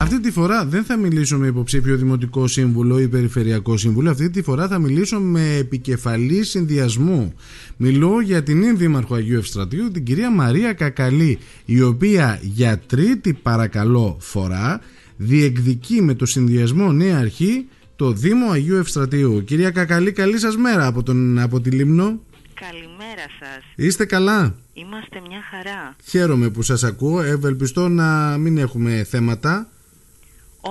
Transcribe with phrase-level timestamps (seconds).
[0.00, 4.10] Αυτή τη φορά δεν θα μιλήσω με υποψήφιο δημοτικό σύμβουλο ή περιφερειακό σύμβουλο.
[4.10, 7.34] Αυτή τη φορά θα μιλήσω με επικεφαλή συνδυασμού.
[7.76, 14.16] Μιλώ για την ίνδημαρχο Αγίου Ευστρατείου, την κυρία Μαρία Κακαλή, η οποία για τρίτη παρακαλώ
[14.20, 14.80] φορά
[15.16, 19.44] διεκδικεί με το συνδυασμό Νέα Αρχή το Δήμο Αγίου Ευστρατείου.
[19.44, 22.20] Κυρία Κακαλή, καλή σας μέρα από, τον, από τη Λίμνο.
[22.54, 23.64] Καλημέρα σας.
[23.76, 25.96] Είστε καλά; Είμαστε μια χαρά.
[26.04, 27.20] Χαίρομαι που σας ακούω.
[27.20, 29.68] Ευελπιστώ να μην έχουμε θέματα.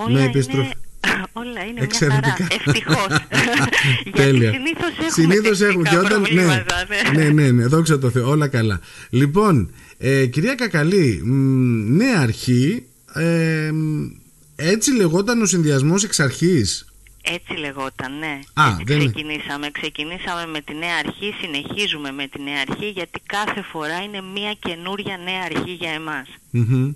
[0.06, 0.60] Όλα με επιστροφή.
[0.60, 2.36] είναι, όλα είναι Εξαιρετικά.
[2.40, 2.64] μια χαρά.
[2.66, 3.18] Ευτυχώς.
[4.22, 4.50] Τέλεια.
[4.50, 5.84] Γιατί συνήθως έχουμε Συνήθως έχουμε.
[5.84, 7.24] τεχνικά Και όταν, ναι, προβλήματα, ναι.
[7.24, 8.80] ναι, ναι, ναι, δόξα τω Θεώ, όλα καλά.
[9.10, 14.08] Λοιπόν, ε, κυρία Κακαλή, μ, νέα αρχή, ε, μ,
[14.56, 16.82] έτσι λεγόταν ο συνδυασμός εξ αρχής.
[17.22, 18.40] Έτσι λεγόταν, ναι.
[18.54, 19.70] Α, Έτσι δεν- ξεκινήσαμε.
[19.72, 24.54] Ξεκινήσαμε με τη νέα αρχή, συνεχίζουμε με τη νέα αρχή, γιατί κάθε φορά είναι μια
[24.60, 26.28] καινούρια νέα αρχή για εμάς.
[26.52, 26.94] Μμμ.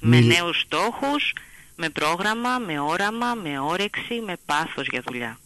[0.00, 1.32] Με Μιλ- νέους στόχους,
[1.76, 5.38] με πρόγραμμα, με όραμα, με όρεξη, με πάθος για δουλειά.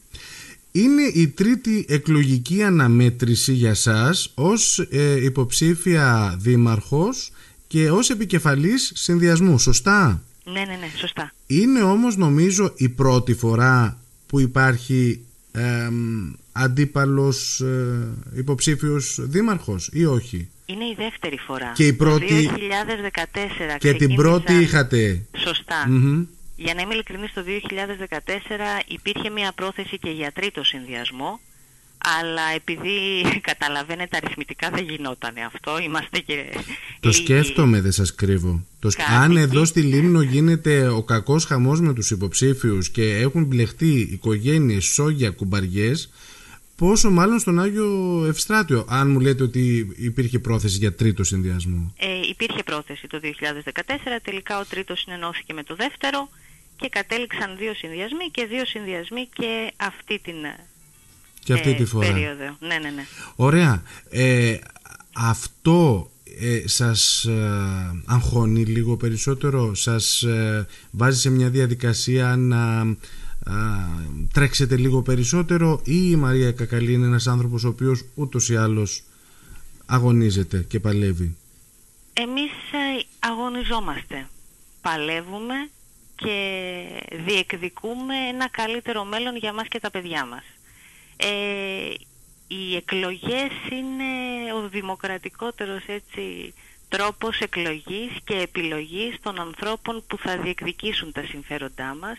[0.72, 7.32] Είναι η τρίτη εκλογική αναμέτρηση για σας ως ε, υποψήφια δήμαρχος
[7.66, 11.32] και ως επικεφαλής συνδυασμού, σωστά; Ναι, ναι, ναι, σωστά.
[11.46, 15.20] Είναι όμως νομίζω η πρώτη φορά που υπάρχει
[15.52, 21.72] εμ, αντίπαλος ε, υποψήφιος δήμαρχος ή όχι; Είναι η δεύτερη φορά.
[21.74, 25.22] Και η Το πρώτη- 2014 Και την πρώτη ξεκίνησαν- είχατε.
[25.36, 25.84] Σωστά.
[25.88, 26.24] Μμμ.
[26.56, 31.40] Για να είμαι ειλικρινής, το 2014 υπήρχε μια πρόθεση και για τρίτο συνδυασμό,
[32.20, 32.98] αλλά επειδή
[33.50, 36.44] καταλαβαίνετε αριθμητικά δεν γινόταν αυτό, είμαστε και
[37.00, 37.22] Το λίγοι.
[37.22, 38.64] σκέφτομαι, δεν σας κρύβω.
[38.80, 39.40] Το σκ- Αν Κάτοικοι.
[39.40, 45.30] εδώ στη Λίμνο γίνεται ο κακός χαμός με τους υποψήφιους και έχουν μπλεχτεί οικογένειες, σόγια,
[45.30, 46.10] κουμπαριές,
[46.78, 51.94] πόσο μάλλον στον Άγιο Ευστράτιο, αν μου λέτε ότι υπήρχε πρόθεση για τρίτο συνδυασμό.
[51.98, 53.30] Ε, υπήρχε πρόθεση το 2014,
[54.22, 56.28] τελικά ο τρίτος συνενώθηκε με το δεύτερο
[56.76, 60.34] και κατέληξαν δύο συνδυασμοί και δύο συνδυασμοί και αυτή την
[61.44, 62.12] Και αυτή ε, τη φορά.
[62.12, 62.56] περίοδο.
[62.60, 63.04] Ναι, ναι, ναι.
[63.36, 63.82] Ωραία.
[64.10, 64.56] Ε,
[65.12, 66.10] αυτό
[66.40, 72.86] ε, σας ε, αγχώνει λίγο περισσότερο, σας ε, βάζει σε μια διαδικασία να
[73.48, 73.54] ε,
[74.32, 79.02] τρέξετε λίγο περισσότερο ή η Μαρία Κακαλή είναι ένας άνθρωπος ο οποίος ούτως ή άλλως
[79.86, 81.36] αγωνίζεται και παλεύει;
[82.12, 84.28] Εμείς ε, αγωνιζόμαστε,
[84.80, 85.54] παλεύουμε
[86.16, 86.84] και
[87.26, 90.44] διεκδικούμε ένα καλύτερο μέλλον για μας και τα παιδιά μας.
[91.16, 91.94] Ε,
[92.48, 96.54] οι εκλογές είναι ο δημοκρατικότερος έτσι,
[96.88, 102.18] τρόπος εκλογής και επιλογής των ανθρώπων που θα διεκδικήσουν τα συμφέροντά μας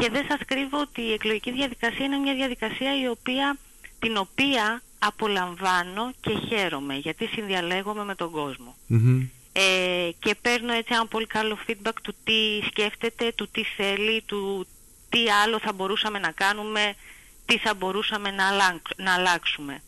[0.00, 3.58] και δεν σας κρύβω ότι η εκλογική διαδικασία είναι μια διαδικασία η οποία,
[3.98, 8.76] την οποία απολαμβάνω και χαίρομαι γιατί συνδιαλέγομαι με τον κόσμο.
[8.86, 9.28] Μμμ.
[9.52, 14.66] Ε, και παίρνω έτσι ένα πολύ καλό feedback του τι σκέφτεται, του τι θέλει, του
[15.08, 16.94] τι άλλο θα μπορούσαμε να κάνουμε,
[17.46, 19.82] τι θα μπορούσαμε να, αλλάξ- να αλλάξουμε.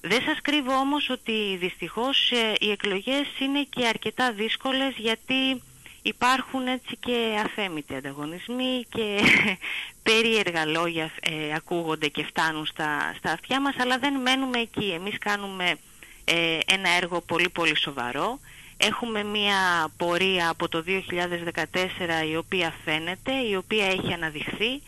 [0.00, 5.62] Δεν σας κρύβω όμως ότι δυστυχώς ε, οι εκλογές είναι και αρκετά δύσκολες γιατί
[6.06, 9.20] υπάρχουν έτσι και αθέμητοι ανταγωνισμοί και
[10.08, 14.92] περίεργα λόγια ε, ακούγονται και φτάνουν στα, στα αυτιά μας αλλά δεν μένουμε εκεί.
[14.94, 15.76] Εμείς κάνουμε
[16.24, 18.38] ε, ένα έργο πολύ πολύ σοβαρό.
[18.76, 24.82] Έχουμε μια πορεία από το 2014 η οποία φαίνεται, η οποία έχει αναδειχθεί.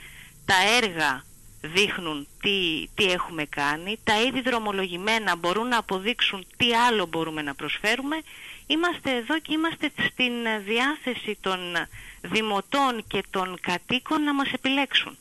[0.45, 1.25] Τα έργα
[1.61, 3.99] δείχνουν τι, τι έχουμε κάνει.
[4.05, 8.17] Τα ήδη δρομολογημένα μπορούν να αποδείξουν τι άλλο μπορούμε να προσφέρουμε.
[8.67, 10.33] Είμαστε εδώ και είμαστε στην
[10.67, 11.59] διάθεση των
[12.21, 15.17] δημοτών και των κατοίκων να μας επιλέξουν.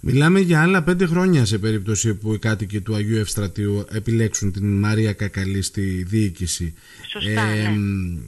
[0.00, 4.78] Μιλάμε για άλλα πέντε χρόνια σε περίπτωση που οι κάτοικοι του Αγίου Ευστρατείου επιλέξουν την
[4.78, 6.74] Μαρία Κακαλή στη διοίκηση.
[7.12, 7.68] Σωστά, ναι.
[7.68, 8.18] μ,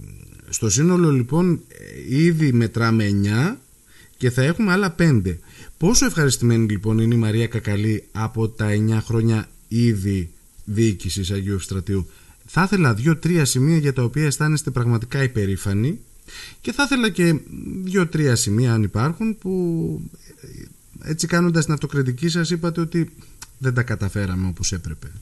[0.48, 3.20] Στο σύνολο λοιπόν ε, ήδη μετράμε
[3.52, 3.56] 9
[4.16, 5.22] και θα έχουμε άλλα 5.
[5.78, 10.32] Πόσο ευχαριστημένη λοιπόν είναι η Μαρία Κακαλή από τα 9 χρόνια ήδη
[10.64, 12.10] διοίκησης Αγίου Ευστρατείου.
[12.46, 16.00] Θα ήθελα δύο-τρία σημεία για τα οποία αισθάνεστε πραγματικά υπερήφανοι
[16.60, 17.40] και θα ήθελα και
[17.82, 19.50] δύο-τρία σημεία αν υπάρχουν που
[21.02, 23.12] ε, έτσι κάνοντας την αυτοκριτική σας είπατε ότι
[23.58, 25.12] δεν τα καταφέραμε όπως έπρεπε.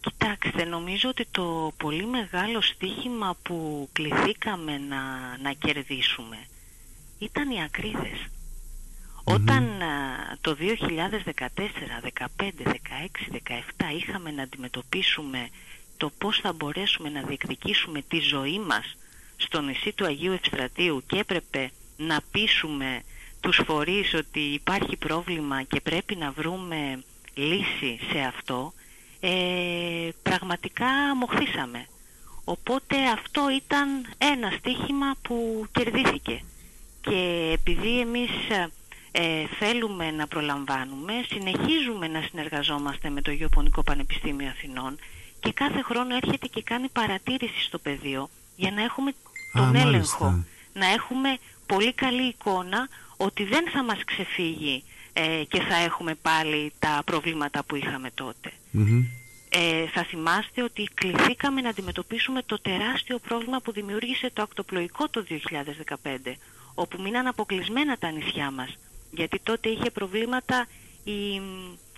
[0.00, 5.02] Κοιτάξτε, νομίζω ότι το πολύ μεγάλο στίχημα που κληθήκαμε να,
[5.42, 6.36] να κερδίσουμε
[7.18, 8.28] ήταν οι ακρίδες.
[9.28, 10.60] Όταν α, το 2014,
[12.38, 12.72] 15, 16,
[13.76, 15.48] 17 είχαμε να αντιμετωπίσουμε
[15.96, 18.96] το πώς θα μπορέσουμε να διεκδικήσουμε τη ζωή μας
[19.36, 23.02] στο νησί του Αγίου Ευστρατείου και έπρεπε να πείσουμε
[23.40, 28.72] τους φορείς ότι υπάρχει πρόβλημα και πρέπει να βρούμε λύση σε αυτό,
[29.20, 31.86] ε, πραγματικά μοχθήσαμε.
[32.44, 36.42] Οπότε αυτό ήταν ένα στίχημα που κερδίθηκε.
[37.00, 38.30] και επειδή εμείς
[39.18, 44.98] ε, θέλουμε να προλαμβάνουμε, συνεχίζουμε να συνεργαζόμαστε με το Γεωπονικό Πανεπιστήμιο Αθηνών
[45.40, 49.12] και κάθε χρόνο έρχεται και κάνει παρατήρηση στο πεδίο για να έχουμε
[49.52, 55.76] τον έλεγχο, να έχουμε πολύ καλή εικόνα ότι δεν θα μας ξεφύγει ε, και θα
[55.76, 58.10] έχουμε πάλι τα προβλήματα που είχαμε
[59.48, 65.24] Ε, θα θυμάστε ότι κληθήκαμε να αντιμετωπίσουμε το τεράστιο πρόβλημα που δημιούργησε το ακτοπλοϊκό το
[65.28, 66.32] 2015,
[66.74, 68.76] όπου μείναν αποκλεισμένα τα νησιά μας,
[69.10, 70.66] γιατί τότε είχε προβλήματα
[71.04, 71.40] η,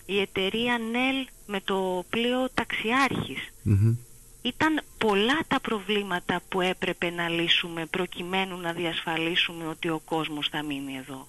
[0.07, 2.49] η εταιρεία ΝΕΛ με το πλοίο
[4.43, 10.63] Ήταν πολλά τα προβλήματα που έπρεπε να λύσουμε προκειμένου να διασφαλίσουμε ότι ο κόσμος θα
[10.63, 11.29] μείνει εδώ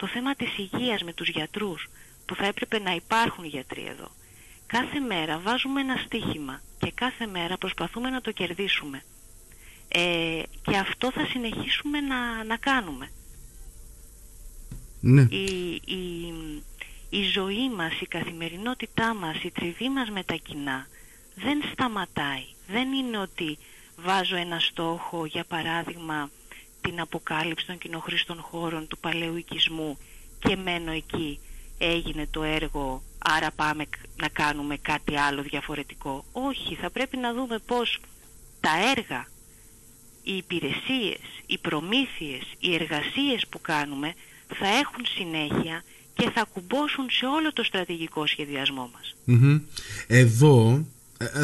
[0.00, 1.88] το θέμα της υγείας με τους γιατρούς,
[2.26, 4.10] που θα έπρεπε να υπάρχουν γιατροί εδώ.
[4.66, 9.02] Κάθε μέρα βάζουμε ένα στίχημα και κάθε μέρα προσπαθούμε να το κερδίσουμε.
[9.88, 13.10] Ε, και αυτό θα συνεχίσουμε να, να κάνουμε.
[15.00, 15.26] Ναι.
[15.30, 16.34] Η, η,
[17.10, 20.86] η ζωή μας, η καθημερινότητά μας, η τριβή μας με τα κοινά
[21.34, 22.44] δεν σταματάει.
[22.66, 23.58] Δεν είναι ότι
[23.96, 26.30] βάζω ένα στόχο, για παράδειγμα,
[26.80, 29.98] την αποκάλυψη των κοινοχρήστων χώρων του παλαιού οικισμού
[30.38, 31.40] και μένω εκεί
[31.78, 33.84] έγινε το έργο άρα πάμε
[34.16, 36.24] να κάνουμε κάτι άλλο διαφορετικό.
[36.32, 37.98] Όχι, θα πρέπει να δούμε πώς
[38.60, 39.26] τα έργα,
[40.22, 44.14] οι υπηρεσίες, οι προμήθειες, οι εργασίες που κάνουμε
[44.54, 45.82] θα έχουν συνέχεια
[46.14, 49.14] και θα κουμπώσουν σε όλο το στρατηγικό σχεδιασμό μας.
[50.06, 50.84] Εδώ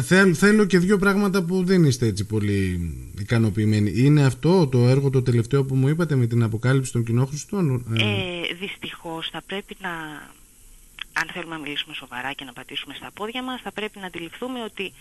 [0.09, 2.79] ε, θέλω και δύο πράγματα που δεν είστε έτσι πολύ
[3.19, 3.91] ικανοποιημένοι.
[3.95, 7.85] Είναι αυτό το έργο το τελευταίο που μου είπατε με την αποκάλυψη των κοινόχρηστων.
[7.97, 9.89] Ε, ε δυστυχώς θα πρέπει να,
[11.13, 14.63] αν θέλουμε να μιλήσουμε σοβαρά και να πατήσουμε στα πόδια μας, θα πρέπει να αντιληφθούμε
[14.63, 14.93] ότι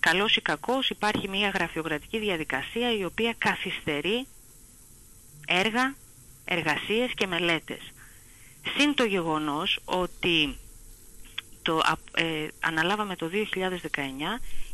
[0.00, 4.26] καλός ή κακός υπάρχει μια γραφειοκρατική διαδικασία η οποία καθυστερεί
[5.46, 5.94] έργα,
[6.48, 7.92] εργασίες και μελέτες.
[8.76, 10.56] Συν το γεγονός ότι
[11.62, 11.82] το
[12.14, 13.38] ε, αναλάβαμε το 2019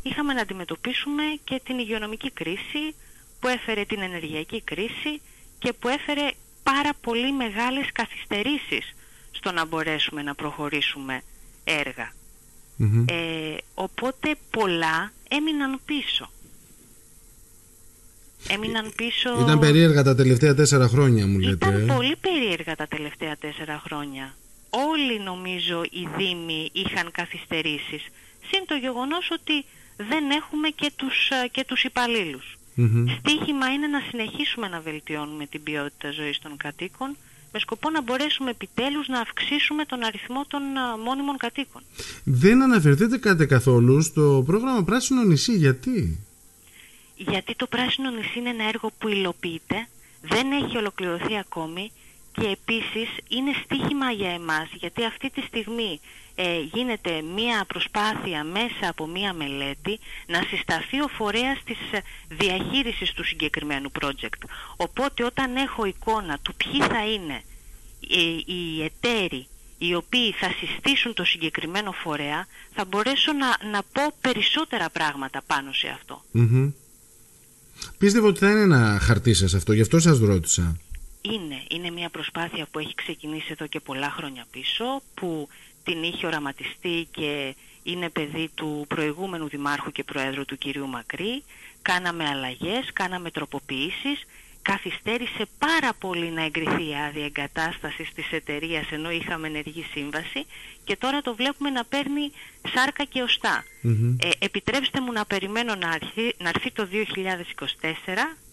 [0.01, 2.95] είχαμε να αντιμετωπίσουμε και την υγειονομική κρίση
[3.39, 5.21] που έφερε την ενεργειακή κρίση
[5.59, 6.29] και που έφερε
[6.63, 8.93] πάρα πολύ μεγάλες καθυστερήσεις
[9.31, 11.21] στο να μπορέσουμε να προχωρήσουμε
[13.09, 16.29] Ε, οπότε πολλά έμειναν πίσω.
[18.47, 19.29] Έμειναν πίσω...
[19.41, 21.67] Ήταν περίεργα τα τελευταία τέσσερα χρόνια μου λέτε.
[21.67, 24.33] Ήταν πολύ περίεργα τα τελευταία τέσσερα χρόνια
[24.73, 28.03] όλοι νομίζω οι Δήμοι είχαν καθυστερήσεις.
[28.49, 29.65] Συν το γεγονός ότι
[30.09, 32.57] δεν έχουμε και τους, ε, και τους υπαλλήλους.
[33.19, 37.17] Στίχημα είναι να συνεχίσουμε να βελτιώνουμε την ποιότητα ζωής των κατοίκων
[37.51, 41.81] με σκοπό να μπορέσουμε επιτέλους να αυξήσουμε τον αριθμό των ε, μόνιμων κατοίκων.
[42.23, 45.53] Δεν αναφερθείτε κάτι καθόλου στο πρόγραμμα Πράσινο Νησί.
[45.53, 46.19] Γιατί;
[47.27, 49.87] Γιατί το Πράσινο Νησί είναι ένα έργο που υλοποιείται,
[50.21, 51.91] δεν έχει ολοκληρωθεί ακόμη
[52.31, 55.99] και επίσης είναι στίχημα για εμάς γιατί αυτή τη στιγμή
[56.35, 63.13] ε, γίνεται μία προσπάθεια μέσα από μία μελέτη να συσταθεί ο φορέας της ε, διαχείρισης
[63.13, 64.47] του συγκεκριμένου project.
[64.75, 67.41] Οπότε όταν έχω εικόνα του ποιοι θα είναι
[68.09, 69.47] ε, οι εταίροι
[69.77, 75.73] οι οποίοι θα συστήσουν το συγκεκριμένο φορέα θα μπορέσω να, να πω περισσότερα πράγματα πάνω
[75.73, 76.23] σε αυτό.
[76.35, 76.71] Mm-hmm.
[77.97, 80.77] Πίστευω ότι θα είναι ένα χαρτί σας αυτό, γι' αυτό σας ρώτησα.
[81.21, 85.47] Είναι, είναι μια προσπάθεια που έχει ξεκινήσει εδώ και πολλά χρόνια πίσω, που
[85.83, 91.43] την είχε οραματιστεί και είναι παιδί του προηγούμενου Δημάρχου και Προέδρου του κυρίου Μακρύ.
[91.81, 94.23] Κάναμε αλλαγές, κάναμε τροποποιήσεις,
[94.63, 100.45] καθυστέρησε πάρα πολύ να εγκριθεί η άδεια εγκατάστασης της εταιρείας ενώ είχαμε ενεργή σύμβαση
[100.83, 102.31] και τώρα το βλέπουμε να παίρνει
[102.73, 103.63] σάρκα και οστά.
[104.23, 106.95] Ε, επιτρέψτε μου να περιμένω να έρθει, να έρθει το 2024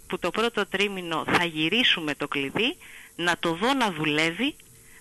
[0.06, 2.76] που το πρώτο τρίμηνο θα γυρίσουμε το κλειδί,
[3.16, 4.54] να το δω να δουλεύει,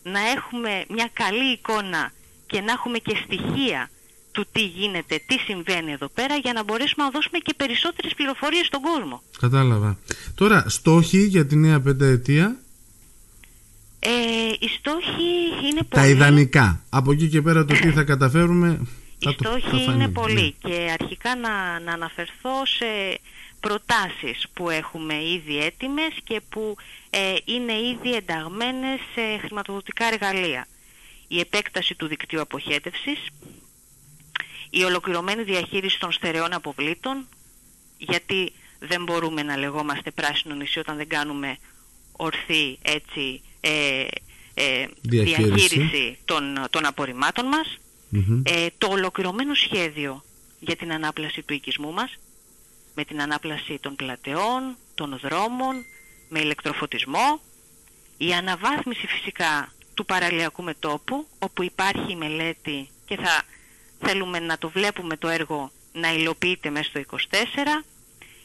[0.03, 2.11] να έχουμε μια καλή εικόνα
[2.47, 3.89] και να έχουμε και στοιχεία
[4.31, 8.65] του τι γίνεται, τι συμβαίνει εδώ πέρα για να μπορέσουμε να δώσουμε και περισσότερες πληροφορίες
[8.65, 9.21] στον κόσμο.
[9.39, 9.97] Κατάλαβα.
[10.35, 12.57] Τώρα, στόχοι για τη νέα πενταετία;
[13.99, 14.09] Ε,
[14.59, 15.31] οι στόχοι
[15.69, 16.03] είναι πολύ...
[16.03, 16.83] Τα ιδανικά.
[16.89, 18.87] Από εκεί και πέρα το τι θα καταφέρουμε...
[19.19, 20.69] Οι στόχοι είναι πολλοί ναι.
[20.69, 23.19] και αρχικά να, να αναφερθώ σε
[23.59, 26.75] προτάσεις που έχουμε ήδη έτοιμες και που
[27.09, 30.67] ε, είναι ήδη ενταγμένες σε χρηματοδοτικά εργαλεία.
[31.27, 33.19] Η επέκταση του δικτύου αποχέτευσης,
[34.69, 37.27] η ολοκληρωμένη διαχείριση των στερεών αποβλήτων,
[37.97, 41.57] γιατί δεν μπορούμε να λεγόμαστε πράσινο νησί όταν δεν κάνουμε
[42.11, 44.05] ορθή έτσι, ε,
[44.53, 47.77] ε, διαχείριση, των, των απορριμμάτων μας,
[48.43, 50.23] ε, το ολοκληρωμένο σχέδιο
[50.59, 52.17] για την ανάπλαση του οικισμού μας,
[52.95, 55.85] με την ανάπλαση των πλατεών, των δρόμων,
[56.29, 57.41] με ηλεκτροφωτισμό,
[58.17, 63.43] Η αναβάθμιση φυσικά του παραλιακού μετόπου, όπου υπάρχει η μελέτη και θα
[63.99, 67.01] θέλουμε να το βλέπουμε το έργο να υλοποιείται μέσα στο
[67.79, 67.83] 24.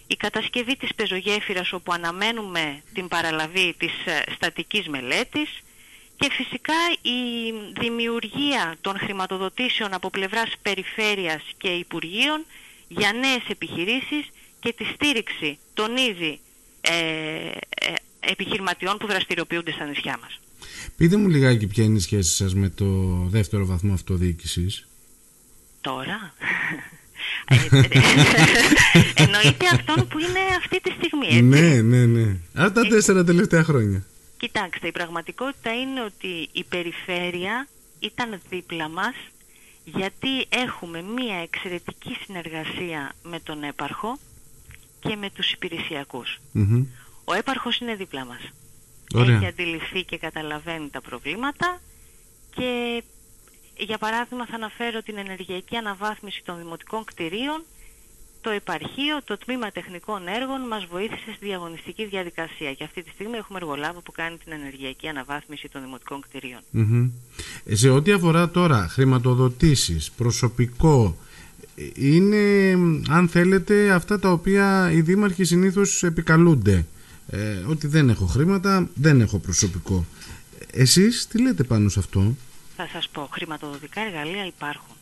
[0.07, 5.63] Η κατασκευή της πεζογέφυρας όπου αναμένουμε την παραλαβή της ε, στατικής μελέτης
[6.17, 7.19] και φυσικά η
[7.81, 12.45] δημιουργία των χρηματοδοτήσεων από πλευράς περιφέρειας και Υπουργείων
[12.89, 14.27] για νέες επιχειρήσεις
[14.61, 16.41] και τη στήριξη των ήδη
[16.81, 20.41] ε, ε, επιχειρηματιών που δραστηριοποιούνται στα νησιά μας.
[20.97, 22.85] Πείτε μου λιγάκι ποια είναι η σχέση σας με το
[23.29, 24.89] δεύτερο βαθμό αυτοδιοίκησης.
[25.85, 26.35] Τώρα;
[27.49, 27.55] Ε,
[29.23, 32.37] εννοείται αυτόν που είναι αυτή τη στιγμή, έτσι; Ναι, ναι, ναι.
[32.55, 34.05] Από τα τέσσερα τελευταία χρόνια.
[34.37, 39.15] Κοιτάξτε, η πραγματικότητα είναι ότι η περιφέρεια ήταν δίπλα μας
[39.85, 44.19] γιατί έχουμε μία εξαιρετική συνεργασία με τον έπαρχο
[45.01, 46.41] και με τους υπηρεσιακους
[47.25, 48.41] Ο έπαρχος είναι δίπλα μας.
[49.15, 49.37] Ωραία.
[49.37, 51.81] Έχει αντιληφθεί και καταλαβαίνει τα προβλήματα
[52.55, 53.03] και
[53.77, 57.65] για παράδειγμα θα αναφέρω την ενεργειακή αναβάθμιση των δημοτικών κτηρίων
[58.41, 63.37] το επαρχείο, το τμήμα τεχνικών έργων μας βοήθησε στη διαγωνιστική διαδικασία και αυτή τη στιγμή
[63.37, 66.61] έχουμε εργολάβο που κάνει την ενεργειακή αναβάθμιση των δημοτικών κτηρίων.
[67.69, 71.17] Σε ό,τι αφορά τώρα χρηματοδοτήσεις, προσωπικό,
[71.95, 72.73] είναι
[73.09, 76.87] αν θέλετε αυτά τα οποία οι δήμαρχοι συνήθως επικαλούνται.
[77.29, 80.07] Ε, ότι δεν έχω χρήματα, δεν έχω προσωπικό.
[80.73, 82.37] Εσείς τι λέτε πάνω σε αυτό;
[82.77, 84.97] Θα σας πω, χρηματοδοτικά εργαλεία υπάρχουν.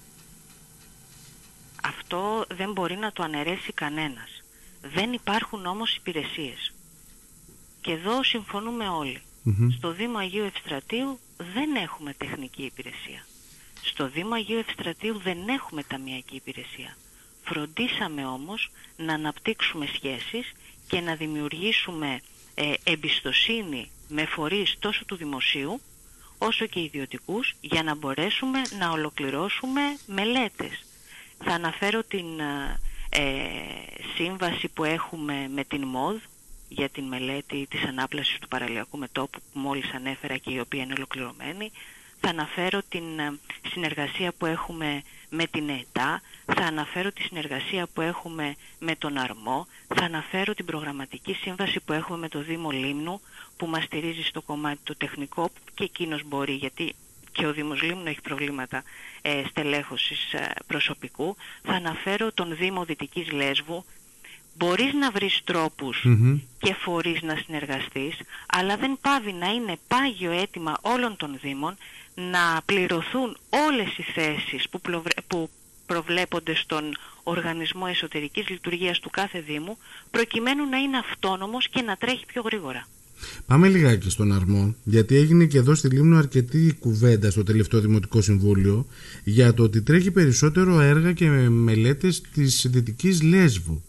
[1.82, 4.42] Αυτό δεν μπορεί να το αναιρέσει κανένας.
[4.82, 6.72] Δεν υπάρχουν όμως υπηρεσίες.
[7.80, 8.86] Και εδώ συμφωνούμε
[9.76, 11.18] Στο Δήμο Αγίου Ευστρατείου
[11.54, 13.26] δεν έχουμε τεχνική υπηρεσία.
[13.82, 16.96] Στο Δήμο Αγίου Ευστρατείου δεν έχουμε ταμιακή υπηρεσία.
[17.44, 20.52] Φροντίσαμε όμως να αναπτύξουμε σχέσεις
[20.86, 22.20] και να δημιουργήσουμε
[22.54, 25.80] ε, εμπιστοσύνη με φορείς τόσο του δημοσίου
[26.46, 30.84] όσο και ιδιωτικούς για να μπορέσουμε να ολοκληρώσουμε μελέτες.
[31.44, 32.40] Θα αναφέρω την
[33.08, 33.22] ε,
[34.16, 36.16] σύμβαση που έχουμε με την ΜΟΔ
[36.68, 40.92] για την μελέτη της ανάπλασης του παραλιακού μετόπου που μόλις ανέφερα και η οποία είναι
[40.96, 41.70] ολοκληρωμένη.
[42.20, 43.38] Θα αναφέρω την ε,
[43.72, 49.66] συνεργασία που έχουμε με την ΕΤΑ, θα αναφέρω τη συνεργασία που έχουμε με τον Αρμό,
[49.94, 53.20] θα αναφέρω την προγραμματική σύμβαση που έχουμε με το Δήμο Λίμνου
[53.62, 56.94] που μας στηρίζει στο κομμάτι του τεχνικό και εκείνος μπορεί γιατί
[57.32, 58.82] και ο Δήμος Λίμνου έχει προβλήματα
[59.22, 61.36] ε, στελέχωσης ε, προσωπικού.
[61.62, 63.84] Θα αναφέρω τον Δήμο Δυτικής Λέσβου.
[64.56, 65.42] Μπορείς να βρεις
[66.58, 68.16] και φορείς να συνεργαστείς,
[68.46, 71.76] αλλά δεν πάβει να είναι πάγιο αίτημα όλων των Δήμων
[72.14, 74.80] να πληρωθούν όλες οι θέσεις που,
[75.26, 75.50] που
[75.86, 79.78] προβλέπονται στον Οργανισμό Εσωτερικής Λειτουργίας του κάθε Δήμου,
[80.10, 82.86] προκειμένου να είναι αυτόνομος και να τρέχει πιο γρήγορα.
[83.46, 88.20] Πάμε λιγάκι στον αρμό, γιατί έγινε και εδώ στη Λίμνο αρκετή κουβέντα στο τελευταίο Δημοτικό
[88.20, 88.86] Συμβούλιο
[89.24, 93.82] για το ότι τρέχει περισσότερο έργα και μελέτες της Δυτικής Λέσβου.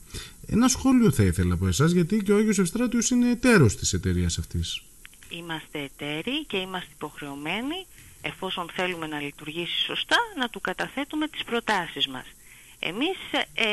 [0.45, 4.37] Ένα σχόλιο θα ήθελα από εσάς, γιατί και ο Άγιος Ευστράτιος είναι εταίρος της εταιρείας
[4.37, 4.81] αυτής.
[5.29, 7.85] Είμαστε εταίροι και είμαστε υποχρεωμένοι,
[8.21, 12.25] εφόσον θέλουμε να λειτουργήσει σωστά, να του καταθέτουμε τις προτάσεις μας.
[12.79, 13.17] Εμείς
[13.53, 13.65] ε,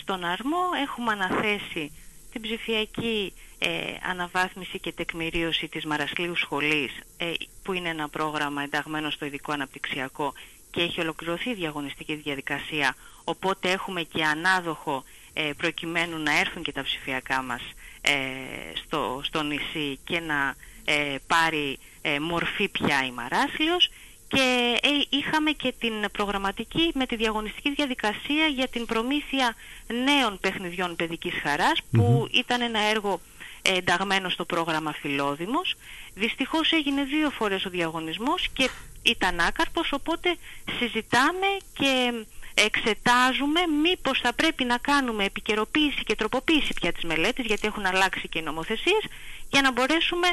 [0.00, 1.92] στον αρμό έχουμε αναθέσει
[2.32, 3.32] την ψηφιακή
[3.66, 9.52] ε, αναβάθμιση και τεκμηρίωση της Μαρασλίου Σχολής ε, που είναι ένα πρόγραμμα ενταγμένο στο ειδικό
[9.52, 10.32] αναπτυξιακό
[10.70, 12.94] και έχει ολοκληρωθεί η διαγωνιστική διαδικασία
[13.24, 17.62] οπότε έχουμε και ανάδοχο ε, προκειμένου να έρθουν και τα ψηφιακά μας
[18.74, 20.54] στο, στο νησί και να
[21.26, 21.78] πάρει
[22.20, 23.90] μορφή πια η Μαράσλιος.
[24.28, 24.78] Και
[25.10, 29.54] είχαμε και την προγραμματική με τη διαγωνιστική διαδικασία για την προμήθεια
[30.04, 31.34] νέων παιχνιδιών παιδικής
[31.90, 33.20] που ήταν ένα έργο
[33.72, 35.74] ενταγμένο στο πρόγραμμα Φιλόδημος.
[36.14, 38.68] Δυστυχώς έγινε δύο φορές ο διαγωνισμός και
[39.02, 40.36] ήταν άκαρπος, οπότε
[40.78, 41.46] συζητάμε
[41.78, 42.12] και
[42.54, 48.28] εξετάζουμε μήπως θα πρέπει να κάνουμε επικαιροποίηση και τροποποίηση πια της μελέτης, γιατί έχουν αλλάξει
[48.28, 49.02] και οι νομοθεσίες,
[49.50, 50.28] για να μπορέσουμε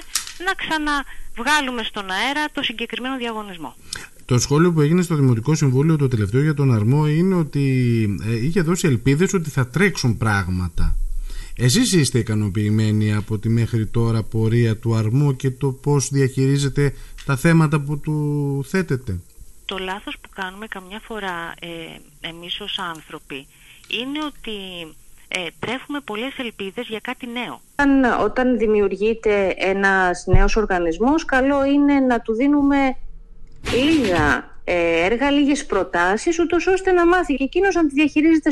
[0.46, 3.76] να ξαναβγάλουμε στον αέρα το συγκεκριμένο διαγωνισμό.
[4.26, 7.66] Το σχόλιο που έγινε στο Δημοτικό Συμβούλιο το τελευταίο για τον Αρμό είναι ότι
[8.24, 10.96] ε, είχε δώσει ελπίδες ότι θα τρέξουν πράγματα.
[11.64, 16.94] Εσείς είστε ικανοποιημένοι από τη μέχρι τώρα πορεία του αρμού και το πώς διαχειρίζετε
[17.26, 18.16] τα θέματα που του
[18.68, 19.20] θέτετε;
[19.66, 21.68] Το λάθος που κάνουμε καμιά φορά ε,
[22.28, 23.48] εμείς ως άνθρωποι
[23.88, 24.58] είναι ότι
[25.28, 27.62] ε, τρέφουμε πολλές ελπίδες για κάτι νέο.
[27.72, 32.96] Όταν, όταν δημιουργείται ένας νέος οργανισμός, καλό είναι να του δίνουμε
[33.74, 38.50] λίγα ε, έργα, λίγες προτάσεις, ούτως ώστε να μάθει και εκείνος να τη διαχειρίζεται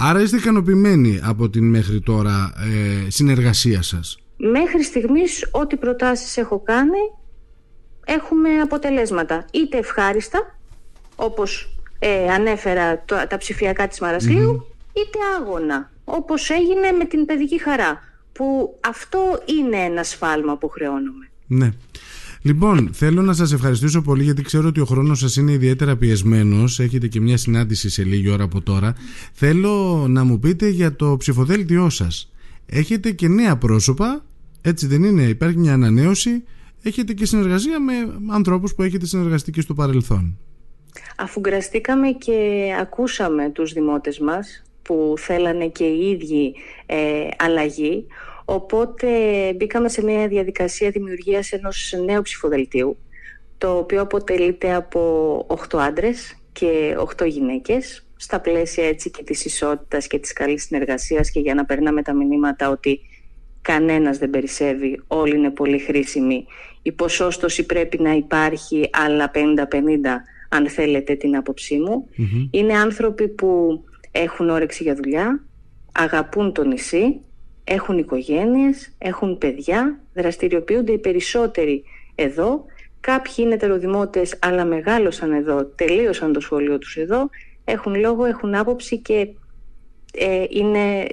[0.00, 2.52] Άρα είστε ικανοποιημένοι από την μέχρι τώρα
[3.06, 6.98] ε, συνεργασία σας; μέχρι στιγμής ό,τι προτάσεις έχω κάνει
[8.04, 10.58] έχουμε αποτελέσματα είτε ευχάριστα
[11.16, 18.00] όπως ε, ανέφερα τα ψηφιακά της μαρασλιου είτε άγωνα όπως έγινε με την παιδική χαρά
[18.32, 21.30] που αυτό είναι ένα σφάλμα που χρεώνουμε.
[21.46, 21.72] Ναι.
[22.42, 26.80] Λοιπόν, θέλω να σας ευχαριστήσω πολύ γιατί ξέρω ότι ο χρόνος σας είναι ιδιαίτερα πιεσμένος.
[26.80, 28.94] Έχετε και μια συνάντηση σε λίγη ώρα από τώρα.
[29.32, 32.32] Θέλω να μου πείτε για το ψηφοδέλτιό σας.
[32.66, 34.24] Έχετε και νέα πρόσωπα,
[34.60, 36.42] έτσι δεν είναι, υπάρχει μια ανανέωση.
[36.82, 37.92] Έχετε και συνεργασία με
[38.28, 40.38] ανθρώπους που έχετε συνεργαστεί και στο παρελθόν.
[41.16, 46.54] Αφού γραστήκαμε και ακούσαμε τους δημότες μας που θέλανε και οι ίδιοι
[46.86, 46.96] ε,
[47.38, 48.06] αλλαγή,
[48.50, 49.08] Οπότε
[49.56, 52.96] μπήκαμε σε μια διαδικασία δημιουργίας ενός νέου ψηφοδελτίου,
[53.58, 60.06] το οποίο αποτελείται από 8 άντρες και 8 γυναίκες, στα πλαίσια έτσι και της ισότητας
[60.06, 63.00] και της καλής συνεργασίας και για να περνάμε τα μηνύματα ότι
[63.62, 66.46] κανένας δεν περισσεύει, όλοι είναι πολύ χρήσιμοι.
[66.82, 69.38] Η ποσόστοση πρέπει να υπάρχει άλλα 50-50
[70.48, 72.08] αν θέλετε την άποψή μου.
[72.50, 75.44] Είναι άνθρωποι που έχουν όρεξη για δουλειά,
[75.92, 77.20] αγαπούν το νησί,
[77.68, 81.84] έχουν οικογένειες, έχουν παιδιά, δραστηριοποιούνται οι περισσότεροι
[82.14, 82.64] εδώ.
[83.00, 87.30] Κάποιοι είναι τεροδημότες αλλά μεγάλωσαν εδώ, τελείωσαν το σχολείο τους εδώ,
[87.64, 89.28] έχουν λόγο, έχουν άποψη και
[90.12, 91.06] ε, είναι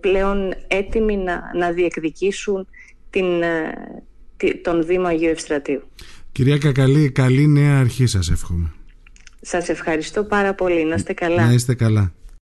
[0.00, 2.66] πλέον έτοιμοι να, να διεκδικήσουν
[3.10, 3.72] την, ε,
[4.62, 5.82] τον Δήμο Αγίου Ευστρατείου.
[6.32, 8.72] Κυρία Κακαλή, καλή νέα αρχή σας εύχομαι.
[9.40, 10.84] Σας ευχαριστώ πάρα πολύ.
[10.84, 11.46] Να είστε καλά.
[11.46, 12.12] Να είστε καλά.